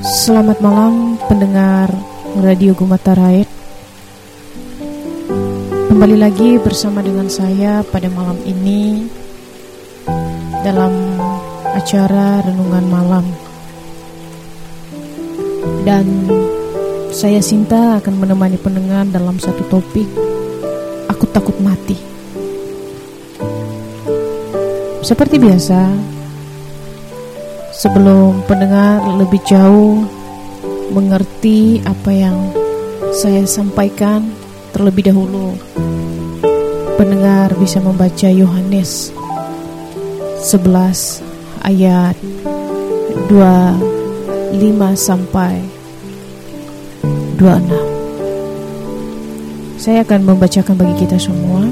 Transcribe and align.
Selamat 0.00 0.56
malam 0.64 1.20
pendengar 1.28 1.92
Radio 2.40 2.72
Gumata 2.72 3.12
Raid 3.12 3.44
Kembali 5.92 6.16
lagi 6.16 6.56
bersama 6.56 7.04
dengan 7.04 7.28
saya 7.28 7.84
pada 7.84 8.08
malam 8.08 8.40
ini 8.48 9.04
Dalam 10.64 10.96
acara 11.76 12.40
Renungan 12.40 12.86
Malam. 12.88 13.26
Dan 15.84 16.08
saya 17.12 17.44
Sinta 17.44 18.00
akan 18.00 18.16
menemani 18.16 18.56
pendengar 18.56 19.04
dalam 19.12 19.36
satu 19.36 19.60
topik. 19.68 20.08
Aku 21.12 21.28
takut 21.28 21.60
mati. 21.60 22.00
Seperti 25.04 25.36
biasa 25.36 25.80
Sebelum 27.80 28.44
pendengar 28.44 29.00
lebih 29.16 29.40
jauh 29.48 30.04
mengerti 30.92 31.80
apa 31.80 32.12
yang 32.12 32.52
saya 33.08 33.40
sampaikan 33.48 34.20
terlebih 34.68 35.08
dahulu, 35.08 35.56
pendengar 37.00 37.56
bisa 37.56 37.80
membaca 37.80 38.28
Yohanes 38.28 39.16
11 40.44 41.24
ayat 41.64 42.20
25 43.32 43.80
sampai 44.92 45.64
26. 47.40 49.80
Saya 49.80 50.04
akan 50.04 50.20
membacakan 50.28 50.76
bagi 50.76 51.08
kita 51.08 51.16
semua. 51.16 51.64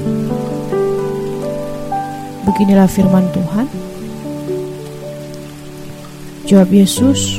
Beginilah 2.49 2.89
firman 2.89 3.29
Tuhan. 3.29 3.88
Jawab 6.49 6.73
Yesus, 6.73 7.37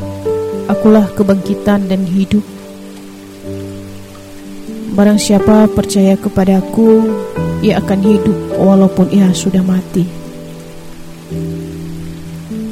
Akulah 0.70 1.10
kebangkitan 1.18 1.90
dan 1.90 2.06
hidup. 2.06 2.46
Barang 4.94 5.18
siapa 5.18 5.66
percaya 5.66 6.14
kepadaku, 6.14 7.10
ia 7.58 7.82
akan 7.82 8.06
hidup 8.06 8.38
walaupun 8.54 9.10
ia 9.10 9.26
sudah 9.34 9.66
mati. 9.66 10.06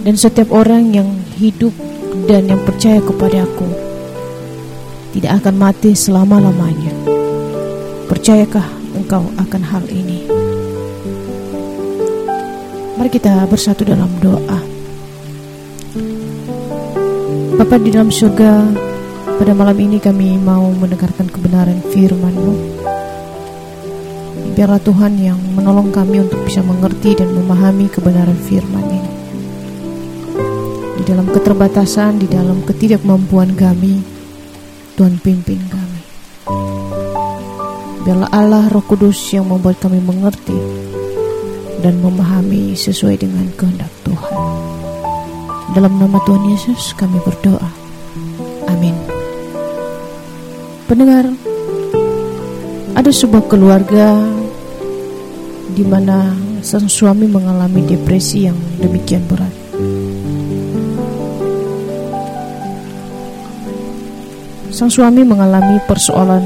Dan 0.07 0.15
setiap 0.15 0.55
orang 0.55 0.95
yang 0.95 1.11
hidup 1.43 1.75
dan 2.31 2.47
yang 2.47 2.63
percaya 2.63 3.03
kepadaku 3.03 3.67
tidak 5.19 5.43
akan 5.43 5.59
mati 5.59 5.91
selama-lamanya. 5.91 6.95
Percayakah 8.07 8.95
engkau 8.95 9.27
akan 9.43 9.63
hal 9.67 9.83
ini? 9.91 10.31
Mari 12.95 13.11
kita 13.11 13.43
bersatu 13.51 13.83
dalam 13.83 14.15
doa. 14.23 14.68
Bapa 17.59 17.75
di 17.75 17.91
dalam 17.91 18.07
surga, 18.07 18.71
pada 19.35 19.51
malam 19.51 19.75
ini 19.83 19.99
kami 19.99 20.39
mau 20.39 20.71
mendengarkan 20.71 21.27
kebenaran 21.27 21.83
firman-Mu. 21.91 22.55
Biarlah 24.55 24.79
Tuhan 24.79 25.19
yang 25.19 25.43
menolong 25.59 25.91
kami 25.91 26.23
untuk 26.23 26.39
bisa 26.47 26.63
mengerti 26.63 27.19
dan 27.19 27.35
memahami 27.35 27.91
kebenaran 27.91 28.39
firman 28.47 28.87
ini. 28.87 29.13
Di 30.99 31.03
dalam 31.03 31.27
keterbatasan, 31.27 32.23
di 32.23 32.31
dalam 32.31 32.63
ketidakmampuan 32.63 33.59
kami, 33.59 34.07
Tuhan 34.95 35.19
pimpin 35.19 35.59
kami. 35.67 36.03
Biarlah 38.07 38.31
Allah 38.31 38.71
Roh 38.71 38.87
Kudus 38.87 39.19
yang 39.35 39.51
membuat 39.51 39.83
kami 39.83 39.99
mengerti 39.99 40.55
dan 41.83 41.99
memahami 41.99 42.79
sesuai 42.79 43.19
dengan 43.19 43.51
kehendak. 43.59 43.98
Dalam 45.79 45.95
nama 45.95 46.19
Tuhan 46.27 46.43
Yesus 46.51 46.91
kami 46.99 47.23
berdoa. 47.23 47.71
Amin. 48.67 48.99
Pendengar, 50.91 51.31
ada 52.99 53.07
sebuah 53.15 53.47
keluarga 53.47 54.19
di 55.71 55.87
mana 55.87 56.35
sang 56.67 56.91
suami 56.91 57.31
mengalami 57.31 57.87
depresi 57.87 58.51
yang 58.51 58.59
demikian 58.83 59.23
berat. 59.31 59.55
Sang 64.75 64.91
suami 64.91 65.23
mengalami 65.23 65.79
persoalan 65.87 66.43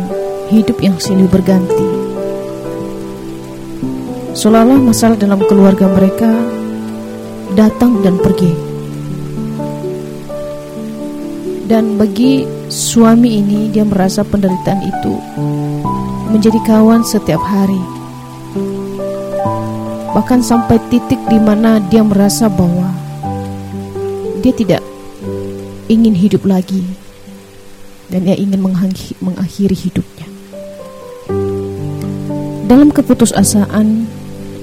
hidup 0.53 0.77
yang 0.85 1.01
silih 1.01 1.33
berganti. 1.33 1.89
Seolah-olah 4.37 4.93
masalah 4.93 5.17
dalam 5.17 5.41
keluarga 5.49 5.89
mereka 5.89 6.29
datang 7.57 8.05
dan 8.05 8.21
pergi. 8.21 8.72
Dan 11.63 11.97
bagi 11.97 12.43
suami 12.69 13.39
ini 13.39 13.71
dia 13.71 13.87
merasa 13.87 14.27
penderitaan 14.27 14.83
itu 14.83 15.15
menjadi 16.33 16.59
kawan 16.67 17.07
setiap 17.07 17.41
hari. 17.41 17.81
Bahkan 20.13 20.41
sampai 20.45 20.77
titik 20.93 21.21
di 21.31 21.39
mana 21.41 21.81
dia 21.89 22.05
merasa 22.05 22.51
bahwa 22.51 22.93
dia 24.45 24.53
tidak 24.53 24.83
ingin 25.89 26.13
hidup 26.13 26.45
lagi 26.45 26.85
dan 28.13 28.29
dia 28.29 28.37
ingin 28.37 28.61
mengakhiri 29.21 29.77
hidupnya. 29.77 30.29
Dalam 32.69 32.89
keputusasaan, 32.93 34.09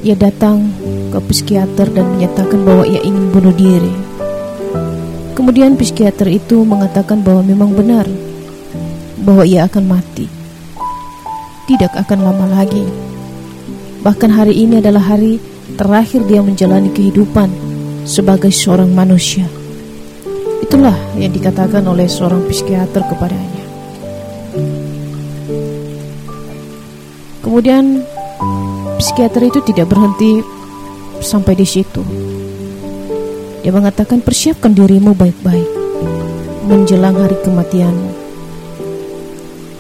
ia 0.02 0.14
datang 0.18 0.70
ke 1.10 1.20
psikiater 1.30 1.90
dan 1.94 2.06
menyatakan 2.18 2.62
bahwa 2.66 2.86
ia 2.86 3.02
ingin 3.02 3.30
bunuh 3.34 3.54
diri. 3.54 4.09
Kemudian 5.40 5.80
psikiater 5.80 6.28
itu 6.28 6.68
mengatakan 6.68 7.24
bahwa 7.24 7.40
memang 7.40 7.72
benar 7.72 8.04
bahwa 9.24 9.48
ia 9.48 9.72
akan 9.72 9.88
mati. 9.88 10.28
Tidak 11.64 11.96
akan 11.96 12.28
lama 12.28 12.60
lagi. 12.60 12.84
Bahkan 14.04 14.36
hari 14.36 14.68
ini 14.68 14.84
adalah 14.84 15.16
hari 15.16 15.40
terakhir 15.80 16.28
dia 16.28 16.44
menjalani 16.44 16.92
kehidupan 16.92 17.48
sebagai 18.04 18.52
seorang 18.52 18.92
manusia. 18.92 19.48
Itulah 20.60 21.00
yang 21.16 21.32
dikatakan 21.32 21.88
oleh 21.88 22.12
seorang 22.12 22.44
psikiater 22.52 23.00
kepadanya. 23.08 23.64
Kemudian 27.40 28.04
psikiater 29.00 29.48
itu 29.48 29.64
tidak 29.64 29.88
berhenti 29.88 30.44
sampai 31.24 31.56
di 31.56 31.64
situ. 31.64 32.04
Dia 33.60 33.76
mengatakan 33.76 34.24
persiapkan 34.24 34.72
dirimu 34.72 35.12
baik-baik 35.12 35.68
menjelang 36.70 37.18
hari 37.20 37.36
kematianmu. 37.44 38.12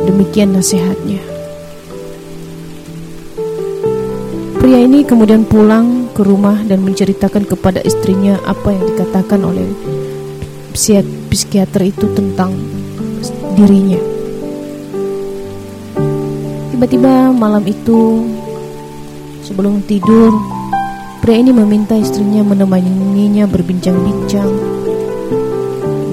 Demikian 0.03 0.51
nasihatnya. 0.57 1.22
Pria 4.59 4.79
ini 4.84 5.07
kemudian 5.07 5.47
pulang 5.47 6.12
ke 6.12 6.25
rumah 6.28 6.59
dan 6.68 6.84
menceritakan 6.84 7.47
kepada 7.47 7.79
istrinya 7.88 8.35
apa 8.44 8.75
yang 8.75 8.84
dikatakan 8.91 9.39
oleh 9.47 9.69
psikiater 11.31 11.88
itu 11.88 12.09
tentang 12.12 12.51
dirinya. 13.56 14.01
Tiba-tiba 16.75 17.31
malam 17.31 17.63
itu 17.63 18.28
sebelum 19.47 19.84
tidur 19.88 20.58
Pria 21.19 21.35
ini 21.35 21.52
meminta 21.52 22.00
istrinya 22.00 22.41
menemaninya 22.47 23.44
berbincang-bincang 23.44 24.50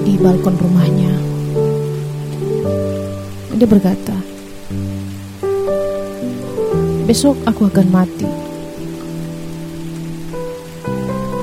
di 0.03 0.19
balkon 0.19 0.59
rumahnya. 0.59 1.11
Dia 3.55 3.65
berkata, 3.65 4.13
"Besok 7.07 7.39
aku 7.47 7.71
akan 7.71 7.87
mati." 7.87 8.27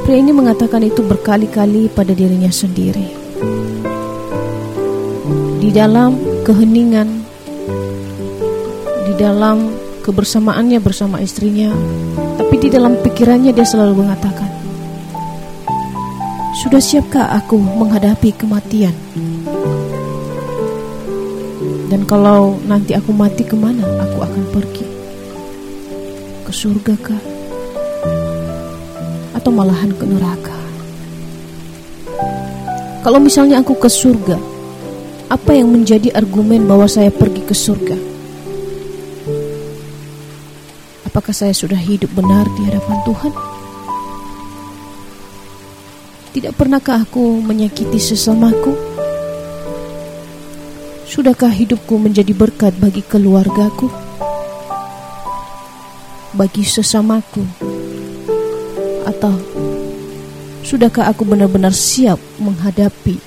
Pria 0.04 0.20
ini 0.20 0.36
mengatakan 0.36 0.84
itu 0.84 1.00
berkali-kali 1.00 1.88
pada 1.88 2.12
dirinya 2.12 2.52
sendiri. 2.52 3.08
Di 5.64 5.72
dalam 5.72 6.20
keheningan, 6.44 7.08
di 9.08 9.12
dalam 9.16 9.72
kebersamaannya 10.04 10.76
bersama 10.84 11.24
istrinya, 11.24 11.72
di 12.64 12.72
dalam 12.72 12.96
pikirannya 12.96 13.52
dia 13.52 13.68
selalu 13.68 14.00
mengatakan, 14.00 14.48
"Sudah 16.64 16.80
siapkah 16.80 17.28
aku 17.36 17.60
menghadapi 17.60 18.32
kematian?" 18.32 18.96
Dan 21.92 22.08
kalau 22.08 22.56
nanti 22.64 22.96
aku 22.96 23.12
mati 23.12 23.44
ke 23.44 23.52
mana 23.52 23.84
aku 24.00 24.16
akan 24.24 24.44
pergi? 24.48 24.86
Ke 26.48 26.52
surga 26.56 26.94
kah? 27.04 27.22
Atau 29.36 29.52
malahan 29.52 29.92
ke 29.92 30.08
neraka? 30.08 30.56
Kalau 33.04 33.20
misalnya 33.20 33.60
aku 33.60 33.76
ke 33.76 33.92
surga, 33.92 34.40
apa 35.28 35.52
yang 35.52 35.68
menjadi 35.68 36.16
argumen 36.16 36.64
bahwa 36.64 36.88
saya 36.88 37.12
pergi 37.12 37.44
ke 37.44 37.52
surga? 37.52 37.96
Apakah 41.14 41.30
saya 41.30 41.54
sudah 41.54 41.78
hidup 41.78 42.10
benar 42.10 42.42
di 42.58 42.66
hadapan 42.66 42.98
Tuhan? 43.06 43.32
Tidak 46.34 46.50
pernahkah 46.58 47.06
aku 47.06 47.38
menyakiti 47.38 48.02
sesamaku? 48.02 48.74
Sudahkah 51.06 51.54
hidupku 51.54 52.02
menjadi 52.02 52.34
berkat 52.34 52.74
bagi 52.82 53.06
keluargaku? 53.06 53.86
Bagi 56.34 56.66
sesamaku? 56.66 57.46
Atau 59.06 59.38
sudahkah 60.66 61.06
aku 61.06 61.22
benar-benar 61.22 61.70
siap 61.70 62.18
menghadapi 62.42 63.22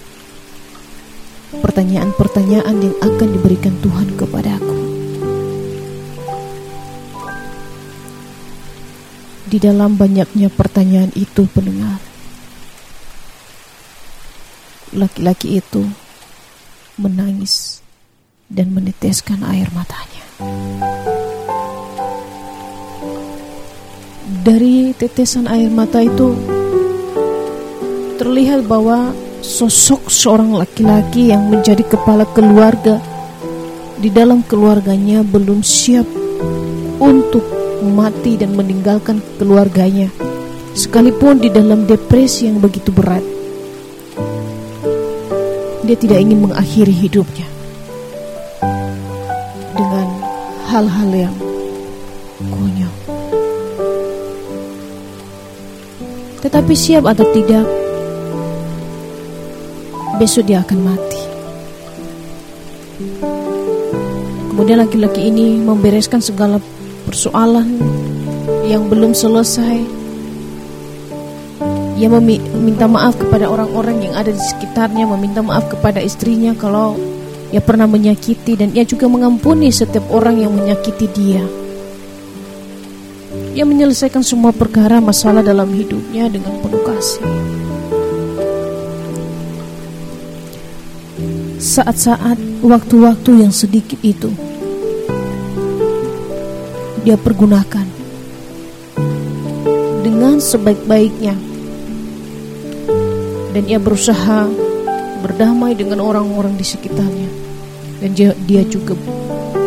pertanyaan-pertanyaan 1.63 2.83
yang 2.83 2.95
akan 2.99 3.27
diberikan 3.31 3.79
Tuhan 3.79 4.11
kepadaku? 4.19 4.76
Di 9.47 9.63
dalam 9.63 9.95
banyaknya 9.95 10.51
pertanyaan 10.51 11.07
itu 11.15 11.47
pendengar, 11.55 12.03
laki-laki 14.91 15.63
itu 15.63 15.87
menangis 16.99 17.79
dan 18.51 18.75
meneteskan 18.75 19.47
air 19.47 19.71
matanya. 19.71 20.25
Dari 24.43 24.91
tetesan 24.99 25.47
air 25.47 25.71
mata 25.71 26.03
itu 26.03 26.35
terlihat 28.19 28.67
bahwa 28.67 29.15
sosok 29.39 30.11
seorang 30.11 30.59
laki-laki 30.59 31.31
yang 31.31 31.47
menjadi 31.47 31.87
kepala 31.87 32.27
keluarga 32.35 32.99
di 33.95 34.11
dalam 34.11 34.43
keluarganya 34.43 35.23
belum 35.23 35.63
siap 35.63 36.05
untuk 36.99 37.56
mati 37.81 38.37
dan 38.37 38.53
meninggalkan 38.57 39.21
keluarganya 39.37 40.09
sekalipun 40.77 41.41
di 41.41 41.49
dalam 41.49 41.89
depresi 41.89 42.49
yang 42.49 42.61
begitu 42.61 42.93
berat 42.93 43.25
dia 45.87 45.95
tidak 45.95 46.19
ingin 46.19 46.43
mengakhiri 46.43 46.91
hidupnya 46.91 47.47
dengan 49.71 50.07
hal-hal 50.67 51.09
yang 51.15 51.35
konyol. 52.51 52.93
Tetapi 56.43 56.73
siap 56.75 57.07
atau 57.07 57.23
tidak, 57.31 57.63
besok 60.19 60.43
dia 60.51 60.59
akan 60.59 60.79
mati. 60.83 61.21
Kemudian 64.51 64.83
laki-laki 64.83 65.31
ini 65.31 65.55
membereskan 65.61 66.19
segala 66.19 66.59
persoalan 67.07 67.79
yang 68.67 68.91
belum 68.91 69.15
selesai 69.15 69.97
ia 71.97 72.13
meminta 72.13 72.85
maaf 72.85 73.17
kepada 73.17 73.49
orang-orang 73.49 74.05
yang 74.05 74.13
ada 74.13 74.29
di 74.29 74.37
sekitarnya, 74.37 75.09
meminta 75.09 75.41
maaf 75.41 75.65
kepada 75.65 75.97
istrinya 75.97 76.53
kalau 76.53 76.93
ia 77.49 77.57
pernah 77.57 77.89
menyakiti 77.89 78.53
dan 78.53 78.69
ia 78.77 78.85
juga 78.85 79.09
mengampuni 79.09 79.73
setiap 79.73 80.05
orang 80.13 80.37
yang 80.37 80.53
menyakiti 80.53 81.09
dia. 81.09 81.41
Ia 83.57 83.65
menyelesaikan 83.65 84.21
semua 84.21 84.53
perkara 84.53 85.01
masalah 85.01 85.41
dalam 85.41 85.73
hidupnya 85.73 86.29
dengan 86.29 86.61
penuh 86.61 86.85
kasih. 86.85 87.25
Saat-saat 91.57 92.37
waktu-waktu 92.61 93.41
yang 93.41 93.49
sedikit 93.49 93.97
itu 94.05 94.29
dia 97.03 97.17
pergunakan 97.19 97.85
dengan 100.01 100.39
sebaik-baiknya 100.39 101.35
dan 103.57 103.63
ia 103.65 103.81
berusaha 103.81 104.45
berdamai 105.25 105.73
dengan 105.73 105.99
orang-orang 105.99 106.53
di 106.55 106.65
sekitarnya 106.65 107.29
dan 107.97 108.13
dia, 108.13 108.61
juga 108.69 108.93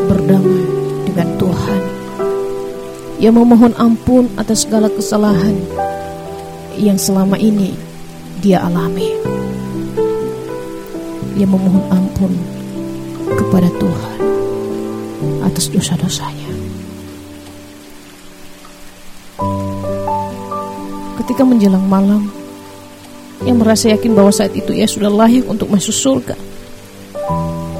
berdamai 0.07 0.63
dengan 1.03 1.29
Tuhan. 1.35 1.83
Ia 3.21 3.31
memohon 3.35 3.75
ampun 3.77 4.31
atas 4.39 4.65
segala 4.65 4.87
kesalahan 4.89 5.59
yang 6.79 6.97
selama 6.97 7.37
ini 7.37 7.75
dia 8.41 8.63
alami. 8.65 9.11
Ia 11.37 11.45
memohon 11.45 11.85
ampun 11.91 12.33
kepada 13.37 13.69
Tuhan 13.77 14.19
atas 15.45 15.69
dosa-dosanya. 15.69 16.40
Ketika 21.31 21.47
menjelang 21.47 21.87
malam, 21.87 22.27
yang 23.47 23.63
merasa 23.63 23.87
yakin 23.95 24.19
bahwa 24.19 24.35
saat 24.35 24.51
itu 24.51 24.75
ia 24.75 24.91
sudah 24.91 25.07
layak 25.07 25.47
untuk 25.47 25.71
masuk 25.71 25.95
surga. 25.95 26.35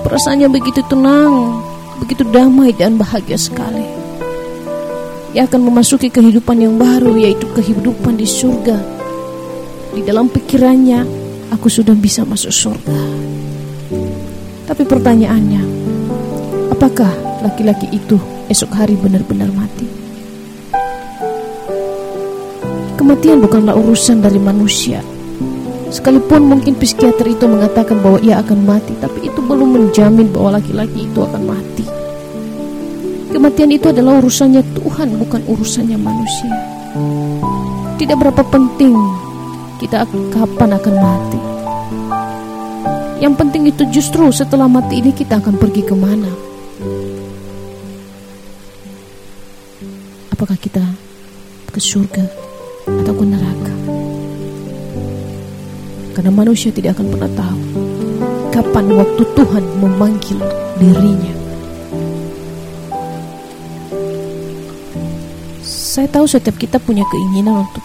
Perasaannya 0.07 0.47
begitu 0.47 0.87
tenang, 0.87 1.59
begitu 1.99 2.23
damai 2.31 2.71
dan 2.71 2.95
bahagia 2.95 3.35
sekali. 3.35 3.83
Ia 5.35 5.51
akan 5.51 5.67
memasuki 5.67 6.15
kehidupan 6.15 6.63
yang 6.63 6.79
baru 6.79 7.19
yaitu 7.19 7.51
kehidupan 7.51 8.23
di 8.23 8.23
surga. 8.23 8.79
Di 9.99 10.07
dalam 10.07 10.31
pikirannya, 10.31 11.03
aku 11.51 11.67
sudah 11.67 11.99
bisa 11.99 12.23
masuk 12.23 12.55
surga. 12.55 13.03
Tapi 14.71 14.87
pertanyaannya, 14.87 15.63
apakah 16.71 17.11
laki-laki 17.43 17.91
itu 17.99 18.15
esok 18.47 18.79
hari 18.79 18.95
benar-benar 18.95 19.51
mati? 19.51 20.00
Kematian 23.01 23.41
bukanlah 23.41 23.73
urusan 23.81 24.21
dari 24.21 24.37
manusia, 24.37 25.01
Sekalipun 25.91 26.47
mungkin 26.47 26.79
psikiater 26.79 27.27
itu 27.27 27.51
mengatakan 27.51 27.99
bahwa 27.99 28.23
ia 28.23 28.39
akan 28.39 28.63
mati, 28.63 28.95
tapi 29.03 29.27
itu 29.27 29.43
belum 29.43 29.75
menjamin 29.75 30.31
bahwa 30.31 30.63
laki-laki 30.63 31.11
itu 31.11 31.19
akan 31.19 31.43
mati. 31.51 31.83
Kematian 33.35 33.75
itu 33.75 33.91
adalah 33.91 34.23
urusannya 34.23 34.63
Tuhan, 34.79 35.19
bukan 35.19 35.43
urusannya 35.51 35.99
manusia. 35.99 36.55
Tidak 37.99 38.15
berapa 38.15 38.39
penting 38.47 38.95
kita 39.83 40.07
kapan 40.31 40.71
akan 40.79 40.95
mati. 41.03 41.41
Yang 43.19 43.35
penting 43.35 43.63
itu 43.67 43.83
justru 43.91 44.31
setelah 44.31 44.71
mati 44.71 45.03
ini 45.03 45.11
kita 45.11 45.43
akan 45.43 45.59
pergi 45.59 45.83
ke 45.83 45.95
mana. 45.99 46.31
Apakah 50.31 50.55
kita 50.55 50.87
ke 51.75 51.83
surga 51.83 52.50
atau 53.11 53.19
ke 53.19 53.27
neraka? 53.27 53.75
Karena 56.15 56.31
manusia 56.31 56.71
tidak 56.71 56.95
akan 56.95 57.11
pernah 57.11 57.31
tahu 57.35 57.61
kapan 58.55 58.87
waktu 58.95 59.23
Tuhan 59.35 59.65
memanggil 59.83 60.39
dirinya. 60.79 61.35
Saya 65.67 66.07
tahu 66.07 66.23
setiap 66.31 66.55
kita 66.55 66.79
punya 66.79 67.03
keinginan 67.11 67.67
untuk 67.67 67.83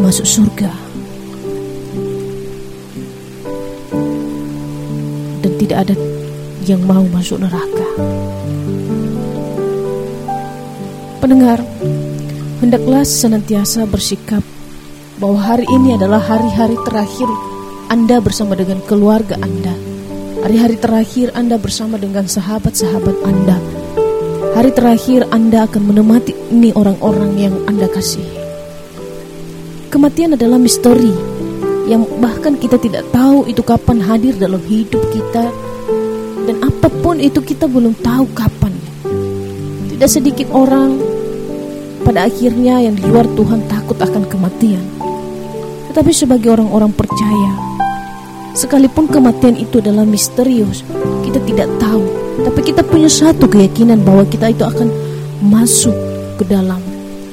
masuk 0.00 0.24
surga. 0.24 0.72
Dan 5.44 5.52
tidak 5.60 5.78
ada 5.84 5.96
yang 6.64 6.80
mau 6.88 7.04
masuk 7.12 7.36
neraka. 7.36 7.84
Pendengar, 11.20 11.60
hendaklah 12.56 13.04
senantiasa 13.04 13.84
bersikap 13.84 14.40
bahwa 15.20 15.40
hari 15.40 15.68
ini 15.68 15.96
adalah 15.96 16.20
hari-hari 16.20 16.76
terakhir 16.88 17.28
Anda 17.92 18.20
bersama 18.20 18.56
dengan 18.56 18.80
keluarga 18.84 19.36
Anda. 19.40 19.76
Hari-hari 20.40 20.76
terakhir 20.80 21.36
Anda 21.36 21.60
bersama 21.60 22.00
dengan 22.00 22.24
sahabat-sahabat 22.24 23.16
Anda. 23.28 23.56
Hari 24.56 24.72
terakhir 24.72 25.28
Anda 25.28 25.68
akan 25.68 25.82
menemati 25.84 26.32
ini 26.48 26.72
orang-orang 26.72 27.36
yang 27.36 27.54
Anda 27.68 27.92
kasihi. 27.92 28.44
Kematian 29.92 30.36
adalah 30.36 30.56
misteri 30.56 31.12
yang 31.86 32.08
bahkan 32.20 32.56
kita 32.56 32.80
tidak 32.80 33.04
tahu 33.12 33.44
itu 33.46 33.60
kapan 33.60 34.00
hadir 34.00 34.34
dalam 34.36 34.60
hidup 34.64 35.00
kita 35.12 35.44
dan 36.48 36.56
apa 36.64 36.88
pun 37.04 37.20
itu 37.20 37.40
kita 37.44 37.68
belum 37.68 37.92
tahu 38.00 38.26
kapan. 38.32 38.72
Tidak 39.96 40.08
sedikit 40.08 40.52
orang 40.52 41.15
pada 42.06 42.30
akhirnya 42.30 42.86
yang 42.86 42.94
di 42.94 43.02
luar 43.02 43.26
Tuhan 43.34 43.66
takut 43.66 43.98
akan 43.98 44.30
kematian. 44.30 44.78
Tetapi 45.90 46.12
sebagai 46.14 46.54
orang-orang 46.54 46.94
percaya, 46.94 47.50
sekalipun 48.54 49.10
kematian 49.10 49.58
itu 49.58 49.82
adalah 49.82 50.06
misterius, 50.06 50.86
kita 51.26 51.42
tidak 51.42 51.66
tahu. 51.82 52.06
Tapi 52.46 52.60
kita 52.62 52.86
punya 52.86 53.10
satu 53.10 53.50
keyakinan 53.50 54.06
bahwa 54.06 54.22
kita 54.30 54.54
itu 54.54 54.62
akan 54.62 54.86
masuk 55.50 55.98
ke 56.38 56.46
dalam 56.46 56.78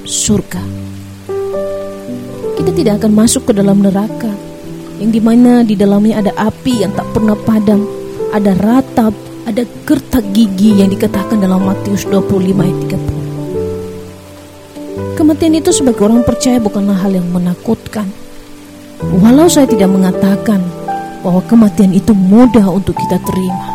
surga. 0.09 0.63
Kita 2.57 2.71
tidak 2.73 3.05
akan 3.05 3.13
masuk 3.13 3.45
ke 3.45 3.53
dalam 3.53 3.77
neraka, 3.77 4.33
yang 4.97 5.13
di 5.13 5.21
mana 5.21 5.61
di 5.61 5.77
dalamnya 5.77 6.25
ada 6.25 6.33
api 6.49 6.81
yang 6.81 6.97
tak 6.97 7.05
pernah 7.13 7.37
padam, 7.37 7.85
ada 8.33 8.57
ratap, 8.57 9.13
ada 9.45 9.61
gertak 9.85 10.25
gigi 10.33 10.81
yang 10.81 10.89
dikatakan 10.89 11.37
dalam 11.37 11.61
Matius 11.61 12.09
25 12.09 12.57
ayat 12.57 12.77
30. 12.89 13.22
Kematian 15.23 15.55
itu 15.55 15.71
sebagai 15.71 16.03
orang 16.03 16.19
percaya 16.27 16.59
bukanlah 16.59 16.99
hal 16.99 17.15
yang 17.15 17.23
menakutkan, 17.31 18.11
Walau 19.23 19.47
saya 19.47 19.63
tidak 19.63 19.87
mengatakan 19.87 20.59
bahwa 21.23 21.39
kematian 21.47 21.95
itu 21.95 22.11
mudah 22.11 22.67
untuk 22.67 22.91
kita 22.91 23.23
terima, 23.23 23.71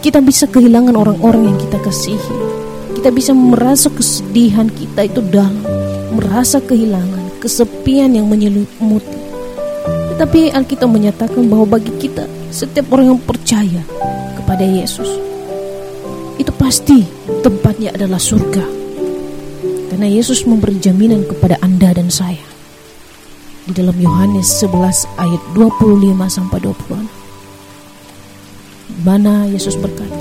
Kita 0.00 0.24
bisa 0.24 0.48
kehilangan 0.48 0.96
orang-orang 0.96 1.52
yang 1.52 1.58
kita 1.60 1.76
kasihi. 1.84 2.36
Kita 2.96 3.12
bisa 3.12 3.36
merasa 3.36 3.92
kesedihan 3.92 4.72
kita 4.72 5.12
itu 5.12 5.20
dalam, 5.20 5.60
merasa 6.16 6.56
kehilangan, 6.56 7.36
kesepian 7.44 8.16
yang 8.16 8.32
menyelimuti. 8.32 9.20
Tetapi 10.16 10.56
Alkitab 10.56 10.88
menyatakan 10.88 11.52
bahwa 11.52 11.76
bagi 11.76 11.92
kita, 12.00 12.24
setiap 12.48 12.96
orang 12.96 13.12
yang 13.12 13.20
percaya 13.20 13.84
kepada 14.40 14.64
Yesus, 14.64 15.20
itu 16.40 16.52
pasti 16.56 17.04
tempatnya 17.44 17.92
adalah 17.92 18.16
surga. 18.16 18.85
Karena 19.96 20.12
Yesus 20.12 20.44
memberi 20.44 20.76
jaminan 20.76 21.24
kepada 21.24 21.56
Anda 21.64 21.96
dan 21.96 22.12
saya. 22.12 22.44
Di 23.64 23.72
dalam 23.72 23.96
Yohanes 23.96 24.60
11 24.60 25.08
ayat 25.16 25.40
25 25.56 26.12
sampai 26.28 26.60
26 26.60 27.08
mana 29.00 29.48
Yesus 29.48 29.72
berkata, 29.80 30.20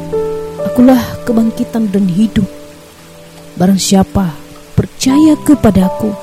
Akulah 0.64 1.04
kebangkitan 1.28 1.92
dan 1.92 2.08
hidup. 2.08 2.48
Barang 3.60 3.76
siapa 3.76 4.32
percaya 4.80 5.36
kepadaku, 5.44 6.16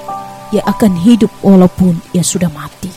ia 0.57 0.65
akan 0.65 0.97
hidup 1.05 1.29
walaupun 1.45 2.01
ia 2.17 2.25
sudah 2.25 2.49
mati. 2.49 2.89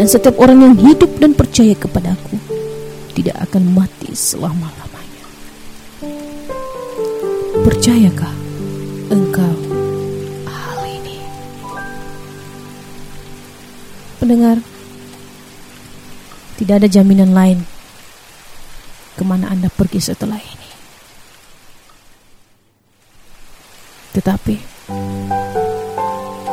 Dan 0.00 0.08
setiap 0.08 0.40
orang 0.40 0.64
yang 0.64 0.80
hidup 0.80 1.12
dan 1.20 1.36
percaya 1.36 1.76
kepadaku 1.76 2.40
tidak 3.12 3.36
akan 3.44 3.68
mati 3.76 4.16
selama-lamanya. 4.16 5.28
Percayakah 7.60 8.45
engkau 9.12 9.54
hal 10.46 10.80
ini? 10.86 11.16
Pendengar, 14.18 14.56
tidak 16.56 16.74
ada 16.82 16.88
jaminan 16.88 17.30
lain 17.36 17.58
ke 19.16 19.22
mana 19.24 19.48
Anda 19.52 19.72
pergi 19.72 20.00
setelah 20.00 20.40
ini. 20.40 20.70
Tetapi 24.16 24.56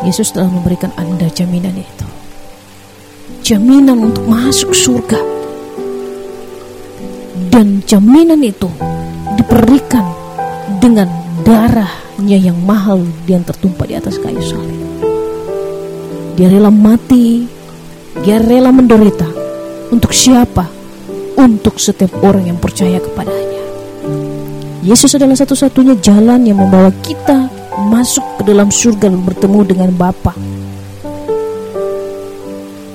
Yesus 0.04 0.36
telah 0.36 0.52
memberikan 0.52 0.92
Anda 1.00 1.32
jaminan 1.32 1.80
itu. 1.80 2.08
Jaminan 3.44 4.12
untuk 4.12 4.28
masuk 4.28 4.76
surga. 4.76 5.20
Dan 7.48 7.80
jaminan 7.88 8.44
itu 8.44 8.68
diberikan 9.40 10.04
dengan 10.84 11.08
darahnya 12.14 12.38
yang 12.38 12.58
mahal 12.62 13.02
yang 13.26 13.42
tertumpah 13.42 13.90
di 13.90 13.98
atas 13.98 14.22
kayu 14.22 14.42
salib. 14.46 14.80
Dia 16.38 16.50
rela 16.50 16.70
mati, 16.70 17.46
dia 18.22 18.38
rela 18.38 18.70
menderita. 18.70 19.30
Untuk 19.90 20.14
siapa? 20.14 20.84
untuk 21.34 21.82
setiap 21.82 22.14
orang 22.24 22.46
yang 22.48 22.60
percaya 22.62 23.02
kepadanya. 23.02 23.64
Yesus 24.86 25.16
adalah 25.18 25.36
satu-satunya 25.36 25.98
jalan 26.00 26.46
yang 26.46 26.60
membawa 26.60 26.94
kita 27.04 27.50
masuk 27.90 28.24
ke 28.40 28.42
dalam 28.48 28.70
surga 28.70 29.10
dan 29.10 29.24
bertemu 29.24 29.60
dengan 29.66 29.90
Bapa. 29.96 30.32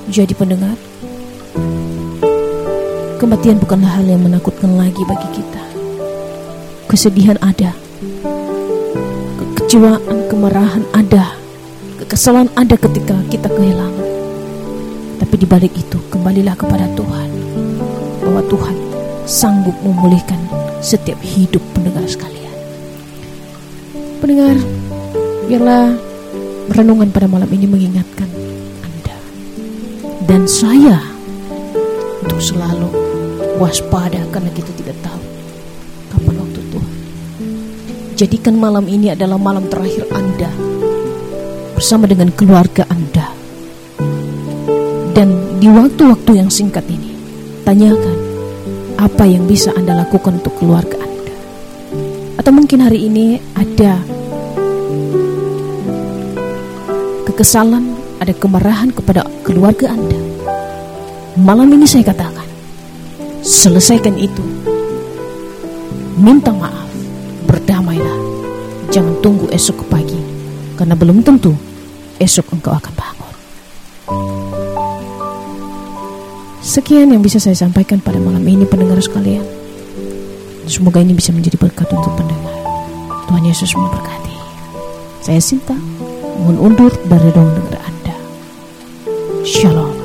Jadi 0.09 0.33
pendengar, 0.33 0.73
kematian 3.21 3.61
bukanlah 3.61 4.01
hal 4.01 4.05
yang 4.07 4.23
menakutkan 4.23 4.73
lagi 4.73 5.03
bagi 5.05 5.29
kita. 5.35 5.63
Kesedihan 6.89 7.37
ada, 7.43 7.75
kekecewaan, 9.69 10.25
kemarahan 10.33 10.81
ada, 10.97 11.37
kekesalan 12.01 12.49
ada 12.57 12.73
ketika 12.73 13.13
kita 13.29 13.45
kehilangan. 13.53 14.09
Tapi 15.21 15.35
di 15.37 15.45
balik 15.45 15.77
itu, 15.77 16.01
kembalilah 16.09 16.57
kepada 16.57 16.89
Tuhan 16.97 17.29
bahwa 18.25 18.41
Tuhan 18.49 18.73
sanggup 19.29 19.77
memulihkan 19.85 20.41
setiap 20.81 21.21
hidup 21.21 21.61
pendengar 21.77 22.01
sekalian. 22.09 22.49
Pendengar, 24.17 24.57
biarlah 25.45 25.93
renungan 26.73 27.13
pada 27.13 27.29
malam 27.29 27.49
ini 27.53 27.69
mengingatkan 27.69 28.25
Anda 28.81 29.17
dan 30.25 30.49
saya 30.49 30.97
untuk 32.25 32.41
selalu 32.41 32.89
waspada 33.61 34.17
karena 34.33 34.49
kita 34.49 34.73
tidak 34.81 34.97
tahu 35.05 35.18
Jadikan 38.19 38.59
malam 38.59 38.83
ini 38.91 39.15
adalah 39.15 39.39
malam 39.39 39.71
terakhir 39.71 40.03
Anda 40.11 40.51
bersama 41.71 42.03
dengan 42.03 42.35
keluarga 42.35 42.83
Anda. 42.91 43.31
Dan 45.15 45.55
di 45.63 45.71
waktu-waktu 45.71 46.43
yang 46.43 46.51
singkat 46.51 46.83
ini, 46.91 47.15
tanyakan 47.63 48.19
apa 48.99 49.23
yang 49.23 49.47
bisa 49.47 49.71
Anda 49.71 50.03
lakukan 50.03 50.43
untuk 50.43 50.51
keluarga 50.59 50.99
Anda. 50.99 51.31
Atau 52.35 52.51
mungkin 52.51 52.83
hari 52.83 53.07
ini 53.07 53.39
ada 53.55 54.03
kekesalan, 57.23 57.95
ada 58.19 58.35
kemarahan 58.35 58.91
kepada 58.91 59.23
keluarga 59.47 59.95
Anda. 59.95 60.19
Malam 61.39 61.71
ini 61.71 61.87
saya 61.87 62.03
katakan, 62.03 62.51
selesaikan 63.47 64.19
itu. 64.19 64.43
Minta 66.19 66.51
maaf. 66.51 66.88
Jangan 68.89 69.21
tunggu 69.21 69.45
esok 69.53 69.85
ke 69.85 69.85
pagi, 69.85 70.21
karena 70.73 70.97
belum 70.97 71.21
tentu 71.21 71.53
esok 72.17 72.57
engkau 72.57 72.73
akan 72.73 72.93
bangun. 72.97 73.33
Sekian 76.65 77.13
yang 77.13 77.21
bisa 77.21 77.37
saya 77.37 77.53
sampaikan 77.53 78.01
pada 78.01 78.17
malam 78.17 78.41
ini 78.43 78.65
pendengar 78.65 78.97
sekalian. 78.97 79.45
Semoga 80.65 81.05
ini 81.05 81.13
bisa 81.13 81.29
menjadi 81.29 81.61
berkat 81.61 81.85
untuk 81.93 82.17
pendengar. 82.17 82.53
Tuhan 83.29 83.45
Yesus 83.45 83.77
memberkati. 83.77 84.35
Saya 85.21 85.41
Sinta, 85.41 85.77
mohon 86.41 86.57
undur 86.57 86.89
dari 87.05 87.29
dong 87.29 87.49
dengar 87.53 87.81
Anda. 87.85 88.15
Shalom. 89.45 89.98